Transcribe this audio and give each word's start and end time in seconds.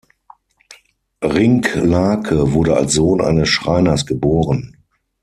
Rincklake 1.23 2.53
wurde 2.53 2.75
als 2.75 2.93
Sohn 2.93 3.21
eines 3.21 3.49
Schreiners 3.49 4.07
geboren. 4.07 4.75